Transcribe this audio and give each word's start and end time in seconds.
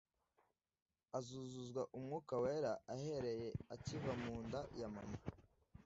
azuzuzwa 1.17 1.81
Umwuka 1.97 2.33
Wera 2.43 2.71
ahereye 2.93 3.49
akiva 3.73 4.11
mu 4.23 4.33
nda 4.45 4.59
ya 4.79 4.87
mama 4.95 5.17